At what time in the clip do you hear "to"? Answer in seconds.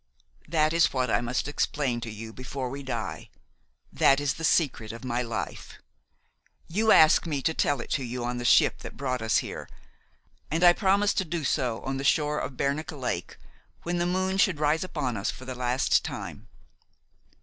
2.01-2.09, 7.43-7.53, 7.91-8.03, 11.19-11.23